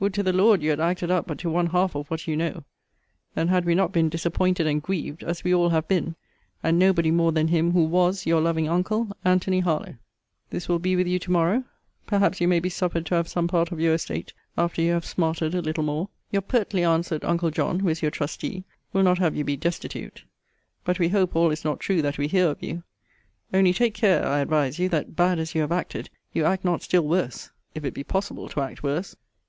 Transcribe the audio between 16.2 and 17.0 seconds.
Your pertly